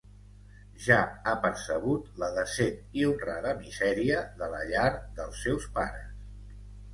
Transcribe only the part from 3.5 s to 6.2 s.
misèria de la llar dels seus pares.